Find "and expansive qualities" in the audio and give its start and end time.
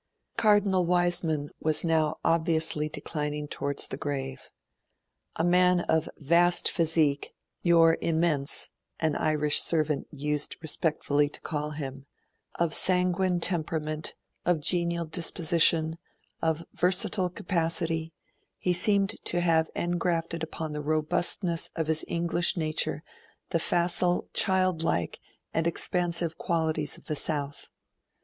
25.53-26.97